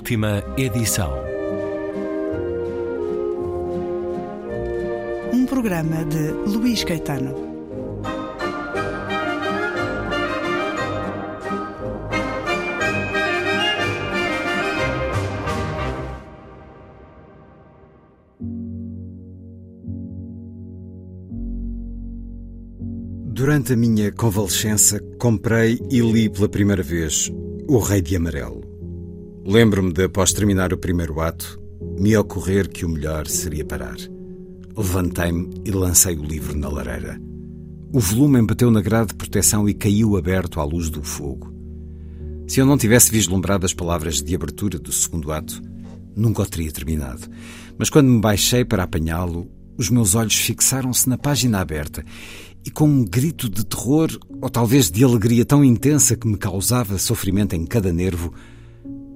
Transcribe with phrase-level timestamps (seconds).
[0.00, 1.12] Última edição.
[5.30, 7.34] Um programa de Luís Caetano.
[23.26, 27.30] Durante a minha convalescença, comprei e li pela primeira vez
[27.68, 28.69] O Rei de Amarelo.
[29.44, 31.58] Lembro-me de, após terminar o primeiro ato,
[31.98, 33.96] me ocorrer que o melhor seria parar.
[34.76, 37.20] Levantei-me e lancei o livro na lareira.
[37.92, 41.52] O volume bateu na grade de proteção e caiu aberto à luz do fogo.
[42.46, 45.60] Se eu não tivesse vislumbrado as palavras de abertura do segundo ato,
[46.14, 47.22] nunca o teria terminado.
[47.78, 52.04] Mas quando me baixei para apanhá-lo, os meus olhos fixaram-se na página aberta
[52.64, 56.98] e com um grito de terror, ou talvez de alegria tão intensa que me causava
[56.98, 58.34] sofrimento em cada nervo,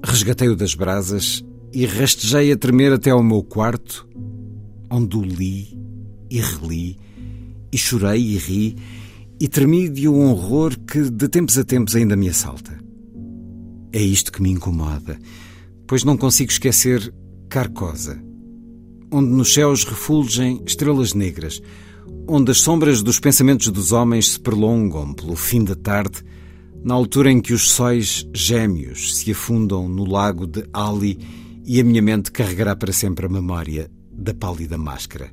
[0.04, 4.06] resgatei-o das brasas e rastejei a tremer até ao meu quarto,
[4.90, 5.76] onde o li
[6.30, 6.98] e reli,
[7.72, 8.76] e chorei e ri,
[9.40, 12.78] e tremi de um horror que de tempos a tempos ainda me assalta.
[13.92, 15.18] É isto que me incomoda,
[15.86, 17.12] pois não consigo esquecer
[17.48, 18.20] Carcosa,
[19.10, 21.60] onde nos céus refulgem estrelas negras,
[22.28, 26.24] onde as sombras dos pensamentos dos homens se prolongam pelo fim da tarde,
[26.84, 31.18] na altura em que os sóis gêmeos se afundam no lago de Ali
[31.64, 35.32] e a minha mente carregará para sempre a memória da pálida máscara.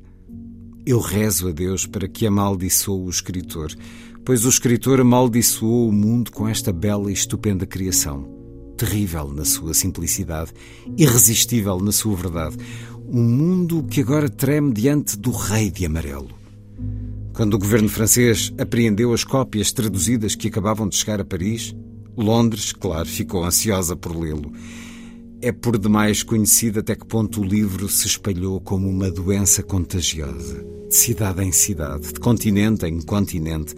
[0.86, 3.70] Eu rezo a Deus para que amaldiçoe o escritor,
[4.24, 8.26] pois o escritor amaldiçoou o mundo com esta bela e estupenda criação.
[8.78, 10.52] Terrível na sua simplicidade,
[10.96, 12.56] irresistível na sua verdade.
[13.06, 16.41] Um mundo que agora treme diante do Rei de Amarelo.
[17.32, 21.74] Quando o governo francês apreendeu as cópias traduzidas que acabavam de chegar a Paris,
[22.14, 24.52] Londres, claro, ficou ansiosa por lê-lo.
[25.40, 30.62] É por demais conhecido até que ponto o livro se espalhou como uma doença contagiosa,
[30.88, 33.74] de cidade em cidade, de continente em continente,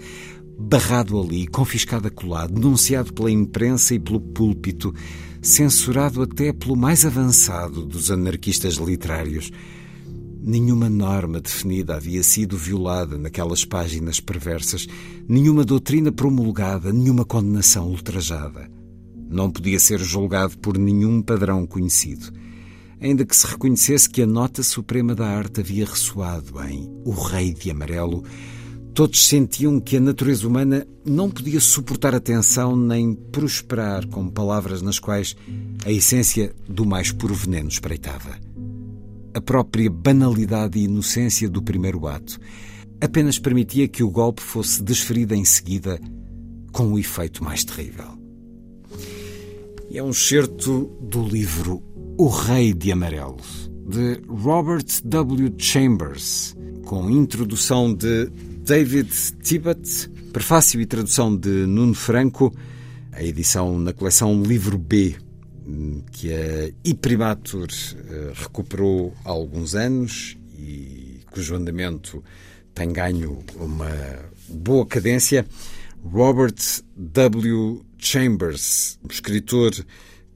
[0.58, 4.92] barrado ali, confiscado acolá, denunciado pela imprensa e pelo púlpito,
[5.40, 9.52] censurado até pelo mais avançado dos anarquistas literários.
[10.46, 14.86] Nenhuma norma definida havia sido violada naquelas páginas perversas,
[15.26, 18.70] nenhuma doutrina promulgada, nenhuma condenação ultrajada.
[19.26, 22.30] Não podia ser julgado por nenhum padrão conhecido,
[23.00, 27.54] ainda que se reconhecesse que a nota suprema da arte havia ressoado em O Rei
[27.54, 28.22] de Amarelo.
[28.92, 34.82] Todos sentiam que a natureza humana não podia suportar a tensão nem prosperar com palavras
[34.82, 35.34] nas quais
[35.86, 38.38] a essência do mais puro veneno espreitava
[39.34, 42.38] a própria banalidade e inocência do primeiro ato
[43.00, 46.00] apenas permitia que o golpe fosse desferido em seguida
[46.72, 48.06] com o um efeito mais terrível.
[49.90, 51.82] E é um excerto do livro
[52.16, 53.36] O Rei de Amarelo,
[53.88, 55.54] de Robert W.
[55.58, 58.26] Chambers, com introdução de
[58.64, 59.10] David
[59.42, 62.52] Tibbett, prefácio e tradução de Nuno Franco,
[63.12, 65.14] a edição na coleção Livro B,
[66.12, 72.22] que a Iprimatur eh, recuperou há alguns anos e cujo andamento
[72.74, 73.90] tem ganho uma
[74.48, 75.46] boa cadência.
[76.04, 77.84] Robert W.
[77.98, 79.72] Chambers, escritor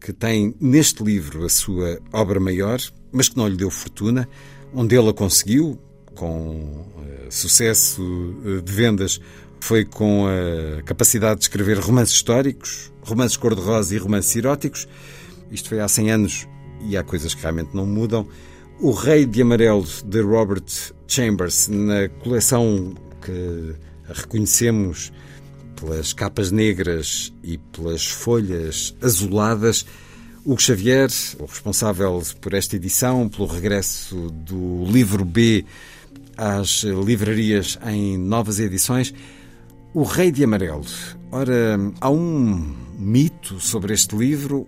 [0.00, 2.80] que tem neste livro a sua obra maior,
[3.12, 4.28] mas que não lhe deu fortuna,
[4.72, 5.78] onde ele a conseguiu,
[6.14, 9.20] com uh, sucesso uh, de vendas,
[9.60, 14.88] foi com a capacidade de escrever romances históricos, romances cor-de-rosa e romances eróticos,
[15.50, 16.48] isto foi há 100 anos
[16.82, 18.26] e há coisas que realmente não mudam.
[18.80, 20.64] O Rei de Amarelo de Robert
[21.06, 23.74] Chambers, na coleção que
[24.12, 25.12] reconhecemos
[25.74, 29.86] pelas capas negras e pelas folhas azuladas.
[30.44, 31.08] Hugo Xavier,
[31.38, 35.64] o responsável por esta edição, pelo regresso do livro B
[36.36, 39.12] às livrarias em novas edições.
[39.94, 40.84] O Rei de Amarelo.
[41.32, 44.66] Ora, há um mito sobre este livro,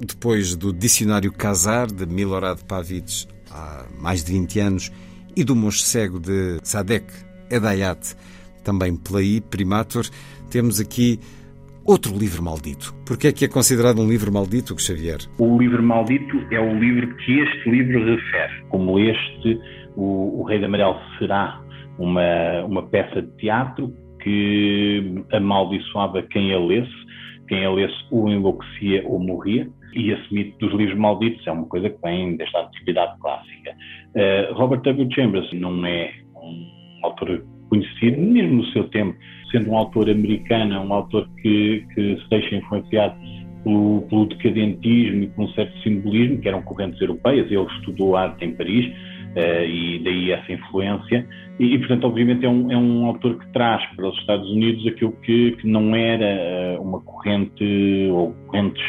[0.00, 4.92] depois do Dicionário Casar, de Milorad Pavic, há mais de 20 anos,
[5.36, 7.06] e do Monge Cego, de Sadek
[7.50, 8.16] Edayat,
[8.64, 10.06] também pela I, Primator,
[10.50, 11.20] temos aqui
[11.84, 12.94] outro livro maldito.
[13.04, 15.18] Porquê é que é considerado um livro maldito, Xavier?
[15.38, 18.64] O livro maldito é o livro que este livro refere.
[18.70, 19.60] Como este,
[19.94, 21.60] o, o Rei de Amarelo será
[21.98, 23.92] uma, uma peça de teatro
[24.26, 26.90] que amaldiçoava quem a lesse,
[27.46, 31.66] quem a lesse ou enlouquecia ou morria e esse mito dos livros malditos é uma
[31.66, 33.70] coisa que vem desta atividade clássica.
[34.16, 35.08] Uh, Robert W.
[35.14, 39.16] Chambers não é um autor conhecido, mesmo no seu tempo,
[39.52, 43.16] sendo um autor americano, um autor que, que se deixa influenciar
[43.62, 47.46] pelo, pelo decadentismo e por um certo simbolismo, que eram correntes europeias.
[47.48, 48.92] Ele estudou arte em Paris
[49.40, 51.26] e daí essa influência.
[51.58, 55.12] E, portanto, obviamente, é um, é um autor que traz para os Estados Unidos aquilo
[55.22, 58.82] que, que não era uh, uma corrente ou correntes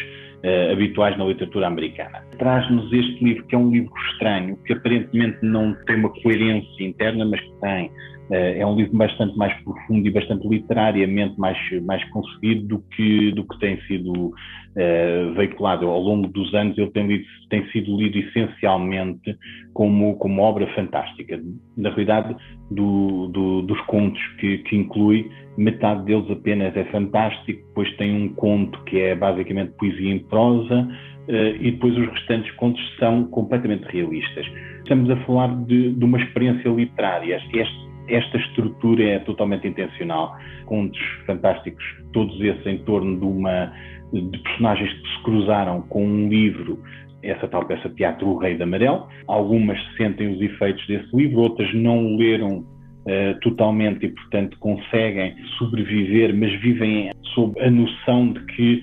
[0.44, 2.27] uh, habituais na literatura americana.
[2.38, 7.24] Traz-nos este livro, que é um livro estranho, que aparentemente não tem uma coerência interna,
[7.24, 7.90] mas que tem
[8.30, 13.46] é um livro bastante mais profundo e bastante literariamente mais, mais conseguido do que, do
[13.46, 15.86] que tem sido uh, veiculado.
[15.86, 19.34] Ao longo dos anos ele tem, lido, tem sido lido essencialmente
[19.72, 21.40] como, como obra fantástica.
[21.76, 22.36] Na realidade,
[22.70, 28.28] do, do, dos contos que, que inclui, metade deles apenas é fantástico, depois tem um
[28.34, 30.86] conto que é basicamente poesia em prosa,
[31.28, 34.46] e depois os restantes contos são completamente realistas.
[34.78, 37.40] Estamos a falar de, de uma experiência literária.
[37.52, 40.34] Este, esta estrutura é totalmente intencional.
[40.64, 43.72] Contos fantásticos, todos esses em torno de uma
[44.12, 46.82] de personagens que se cruzaram com um livro,
[47.22, 49.06] essa tal peça teatro O Rei de Amarelo.
[49.26, 55.34] Algumas sentem os efeitos desse livro, outras não o leram uh, totalmente e, portanto, conseguem
[55.58, 58.82] sobreviver, mas vivem sob a noção de que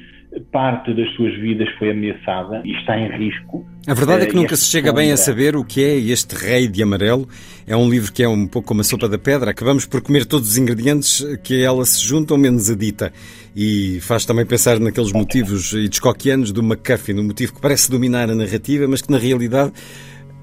[0.52, 3.66] parte das suas vidas foi ameaçada e está em risco.
[3.88, 6.36] A verdade é que uh, nunca se chega bem a saber o que é este
[6.36, 7.28] Rei de Amarelo.
[7.68, 9.52] É um livro que é um pouco como a sopa da pedra.
[9.52, 13.14] Acabamos por comer todos os ingredientes que a ela se juntam, menos a dita.
[13.56, 18.36] E faz também pensar naqueles motivos hitchcockianos do McCuffin, um motivo que parece dominar a
[18.36, 19.72] narrativa, mas que na realidade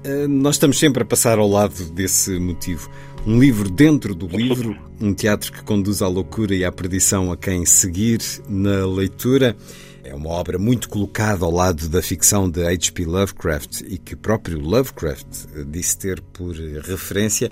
[0.03, 2.89] eh, nós estamos sempre a passar ao lado desse motivo.
[3.25, 7.37] Um livro dentro do livro, um teatro que conduz à loucura e à perdição a
[7.37, 9.55] quem seguir na leitura.
[10.03, 13.05] É uma obra muito colocada ao lado da ficção de H.P.
[13.05, 15.25] Lovecraft e que próprio Lovecraft
[15.67, 17.49] disse ter por referência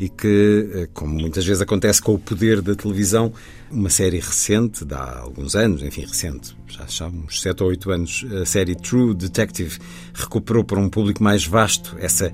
[0.00, 3.32] e que, eh, como muitas vezes acontece com o poder da televisão,
[3.70, 7.90] uma série recente, de há alguns anos, enfim, recente, já, já uns 7 ou 8
[7.90, 9.78] anos, a série True Detective
[10.14, 12.32] recuperou para um público mais vasto essa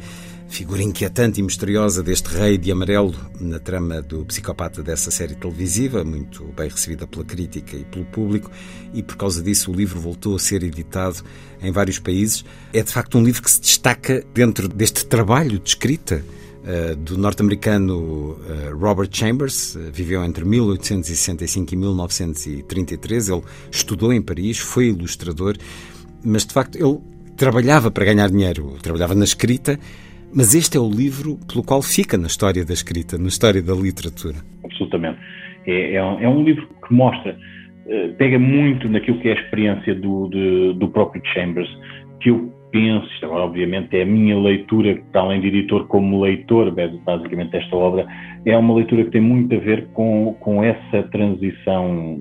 [0.48, 6.02] figura inquietante e misteriosa deste rei de amarelo na trama do psicopata dessa série televisiva,
[6.02, 8.50] muito bem recebida pela crítica e pelo público,
[8.94, 11.22] e por causa disso o livro voltou a ser editado
[11.60, 12.44] em vários países.
[12.72, 16.24] É de facto um livro que se destaca dentro deste trabalho de escrita
[16.64, 24.22] uh, do norte-americano uh, Robert Chambers, uh, viveu entre 1865 e 1933, ele estudou em
[24.22, 25.56] Paris, foi ilustrador,
[26.24, 26.98] mas de facto ele
[27.36, 29.78] trabalhava para ganhar dinheiro, trabalhava na escrita,
[30.34, 33.74] mas este é o livro pelo qual fica na história da escrita, na história da
[33.74, 34.36] literatura.
[34.64, 35.18] Absolutamente.
[35.66, 37.36] É, é, um, é um, livro que mostra,
[37.86, 41.68] uh, pega muito naquilo que é a experiência do, de, do próprio Chambers,
[42.20, 46.20] que eu penso, isto agora obviamente é a minha leitura, para além de editor como
[46.20, 46.74] leitor,
[47.04, 48.06] basicamente esta obra,
[48.44, 52.18] é uma leitura que tem muito a ver com, com essa transição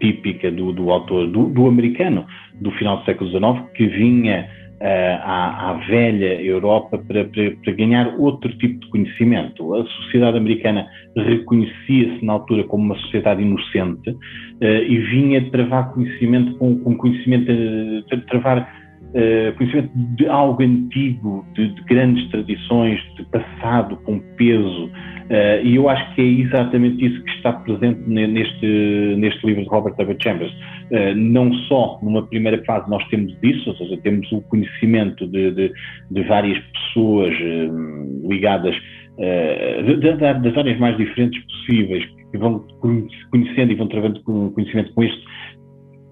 [0.00, 2.26] típica do, do autor, do, do americano,
[2.60, 4.48] do final do século XIX, que vinha
[4.80, 9.74] à, à, velha Europa para, para, para, ganhar outro tipo de conhecimento.
[9.74, 10.86] A sociedade americana
[11.16, 17.50] reconhecia-se na altura como uma sociedade inocente uh, e vinha travar conhecimento com, com conhecimento,
[17.50, 24.90] uh, travar uh, conhecimento de algo antigo, de, de, grandes tradições, de passado com peso.
[25.62, 29.94] E eu acho que é exatamente isso que está presente neste, neste livro de Robert
[29.98, 30.16] W.
[30.22, 30.50] Chambers.
[30.90, 35.50] Uh, não só numa primeira fase nós temos isso, ou seja, temos o conhecimento de,
[35.50, 35.72] de,
[36.10, 37.34] de várias pessoas
[38.26, 38.74] ligadas
[40.42, 42.64] das áreas mais diferentes possíveis, que vão
[43.30, 45.22] conhecendo e vão travando conhecimento com este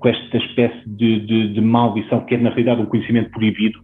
[0.00, 3.78] com esta espécie de, de, de maldição, que é na realidade um conhecimento proibido,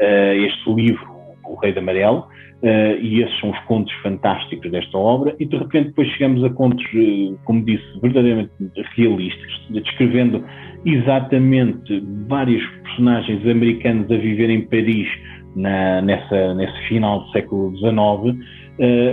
[0.00, 1.06] este livro,
[1.44, 2.26] O Rei de Amarelo,
[2.62, 6.50] uh, e esses são os contos fantásticos desta obra, e de repente depois chegamos a
[6.50, 8.52] contos, uh, como disse, verdadeiramente
[8.96, 10.44] realistas, descrevendo
[10.84, 15.08] exatamente vários personagens americanos a viver em Paris
[15.54, 18.38] na, nessa, nesse final do século XIX,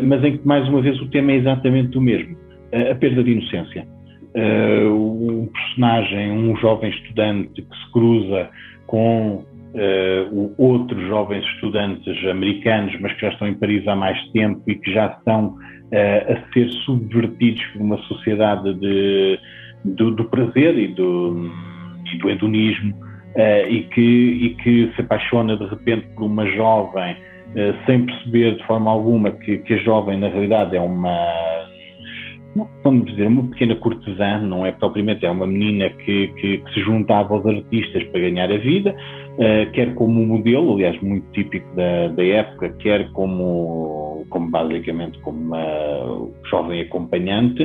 [0.04, 2.36] mas em que mais uma vez o tema é exatamente o mesmo,
[2.90, 3.86] a perda de inocência.
[4.34, 8.50] Uh, um personagem, um jovem estudante que se cruza
[8.86, 14.62] com uh, outros jovens estudantes americanos, mas que já estão em Paris há mais tempo
[14.68, 19.40] e que já estão uh, a ser subvertidos por uma sociedade de,
[19.86, 21.52] do, do prazer e do,
[22.14, 27.16] e do hedonismo, uh, e, que, e que se apaixona de repente por uma jovem
[27.88, 31.68] sem perceber de forma alguma que, que a jovem na realidade é uma
[32.84, 36.82] vamos dizer, uma pequena cortesã, não é propriamente, é uma menina que, que, que se
[36.82, 38.96] juntava aos artistas para ganhar a vida,
[39.36, 45.40] uh, quer como modelo, aliás, muito típico da, da época, quer como, como basicamente como
[45.40, 47.64] uma jovem acompanhante.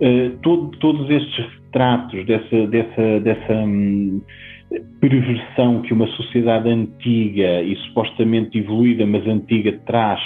[0.00, 3.64] Uh, todo, todos estes retratos dessa, dessa, dessa,
[5.00, 10.20] perversão que uma sociedade antiga e supostamente evoluída, mas antiga, traz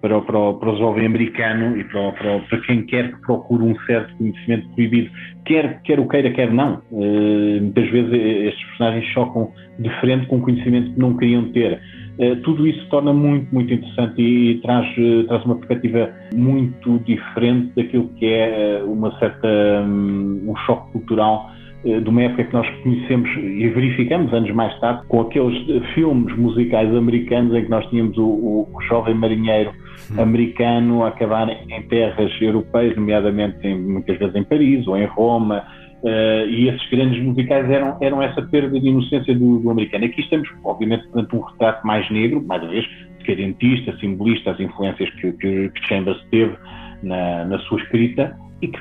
[0.00, 3.76] para, para, para o jovem americano e para, para, para, quem quer que procure um
[3.86, 5.10] certo conhecimento proibido,
[5.44, 6.82] quer, quer o queira, quer não.
[6.90, 11.80] Uh, muitas vezes estes personagens chocam de frente com conhecimento que não queriam ter.
[12.18, 14.86] Uh, tudo isso torna muito, muito interessante e, traz,
[15.28, 19.48] traz uma perspectiva muito diferente daquilo que é uma certa,
[19.82, 21.50] um, um choque cultural
[21.84, 25.56] de uma época que nós conhecemos e verificamos anos mais tarde com aqueles
[25.94, 29.85] filmes musicais americanos em que nós tínhamos o, o, jovem marinheiro hum.
[30.18, 35.64] Americano a acabar em terras europeias, nomeadamente em, muitas vezes em Paris ou em Roma,
[36.02, 40.04] uh, e esses grandes musicais eram, eram essa perda de inocência do, do americano.
[40.04, 42.86] Aqui estamos, obviamente, perante um retrato mais negro, mais uma vez,
[43.18, 46.56] decadentista, simbolista, as influências que, que, que Chambers teve
[47.02, 48.78] na, na sua escrita, e que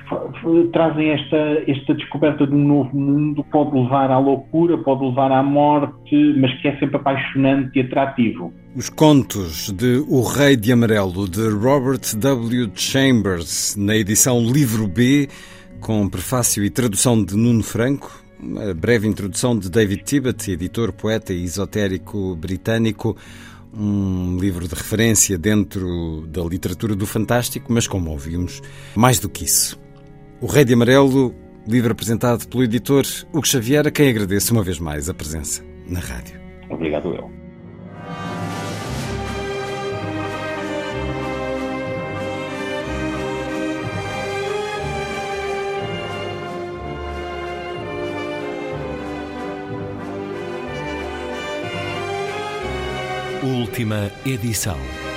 [0.72, 5.44] trazem esta, esta descoberta de um novo mundo, pode levar à loucura, pode levar à
[5.44, 8.54] morte, mas que é sempre apaixonante e atrativo.
[8.76, 12.72] Os contos de O Rei de Amarelo, de Robert W.
[12.74, 15.28] Chambers, na edição Livro B,
[15.82, 21.34] com prefácio e tradução de Nuno Franco, uma breve introdução de David Tibbet, editor, poeta
[21.34, 23.18] e esotérico britânico,
[23.78, 28.62] um livro de referência dentro da literatura do fantástico, mas como ouvimos,
[28.96, 29.80] mais do que isso.
[30.42, 31.36] O Rei de Amarelo,
[31.68, 33.04] livro apresentado pelo editor
[33.34, 36.40] Hugo Xavier, a quem agradeço uma vez mais a presença na rádio.
[36.70, 37.45] Obrigado, eu.
[53.46, 55.15] Última edição.